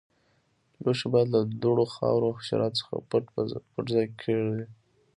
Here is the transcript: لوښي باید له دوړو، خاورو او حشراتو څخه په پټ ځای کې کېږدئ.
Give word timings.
لوښي 0.83 1.07
باید 1.13 1.27
له 1.35 1.39
دوړو، 1.61 1.85
خاورو 1.95 2.27
او 2.29 2.37
حشراتو 2.39 2.77
څخه 2.79 2.91
په 3.09 3.17
پټ 3.73 3.83
ځای 3.93 4.05
کې 4.07 4.17
کېږدئ. 4.21 4.65